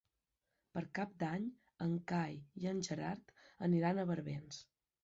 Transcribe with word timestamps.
Per 0.77 0.81
Cap 0.99 1.13
d'Any 1.25 1.45
en 1.87 1.93
Cai 2.13 2.41
i 2.65 2.69
en 2.73 2.83
Gerard 2.89 3.35
aniran 3.71 4.07
a 4.07 4.09
Barbens. 4.15 4.65